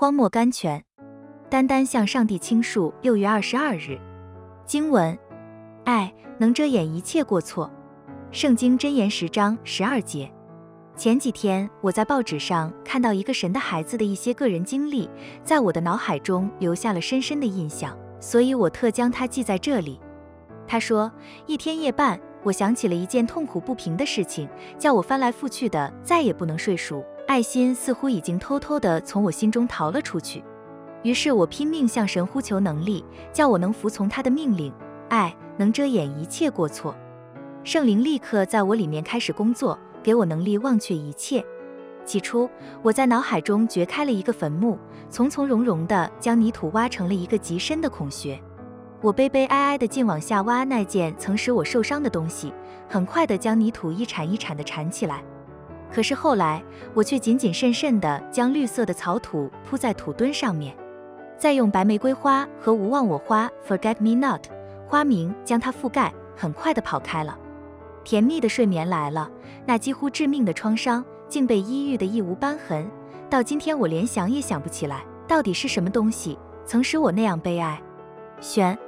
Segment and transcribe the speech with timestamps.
[0.00, 0.84] 荒漠甘泉，
[1.50, 2.94] 单单向上帝倾诉。
[3.02, 3.98] 六月二十二日，
[4.64, 5.18] 经文：
[5.84, 7.68] 爱能遮掩一切过错。
[8.30, 10.32] 圣经箴言十章十二节。
[10.94, 15.10] 前几天我在报纸上看到一个神的孩子的一些个人经历，
[15.42, 19.98] 在我的脑海中留下了深深的印象，所以我特将它记在这里。
[20.64, 21.10] 他说，
[21.44, 27.04] 一天夜半，我想起了一件痛苦不平的事情，叫我翻来覆去的再也不能睡熟。
[27.28, 30.42] 爱心似乎已经偷偷地从我心中逃了出去，
[31.02, 33.04] 于是我拼命向神呼求能力，
[33.34, 34.72] 叫我能服从他的命令。
[35.10, 36.96] 爱能遮掩一切过错，
[37.62, 41.44] 圣灵立刻在我里面开始工作，给我能力忘却一切。
[42.02, 42.48] 起初，
[42.82, 44.78] 我在脑海中掘开了一个坟墓，
[45.10, 48.40] 从从容容地将泥土挖成了一个极深的孔穴。
[49.02, 52.54] 我悲悲哀哀地进往下挖那件曾使我受伤的东西，
[52.88, 55.22] 很快地将泥土一铲一铲地铲起来。
[55.92, 56.62] 可是后来，
[56.94, 60.76] 我却谨谨慎慎地将绿色的草土铺在土墩上面，
[61.36, 64.46] 再用白玫瑰花和无忘我花 （Forget Me Not）
[64.86, 67.38] 花名将它覆盖，很快地跑开了。
[68.04, 69.30] 甜蜜的睡眠来了，
[69.66, 72.88] 那几乎致命的创伤竟被医愈得一无斑痕。
[73.30, 77.80] 到今天，我连想也想不起来，到底是什么东西曾使我那样悲哀。
[78.40, 78.78] 选。